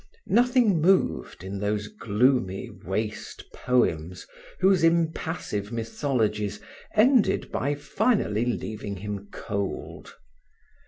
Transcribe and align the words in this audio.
Nothing 0.25 0.81
moved 0.81 1.43
in 1.43 1.59
those 1.59 1.87
gloomy, 1.87 2.71
waste 2.71 3.45
poems 3.53 4.25
whose 4.59 4.83
impassive 4.83 5.71
mythologies 5.71 6.59
ended 6.95 7.51
by 7.51 7.75
finally 7.75 8.45
leaving 8.45 8.95
him 8.97 9.27
cold. 9.31 10.15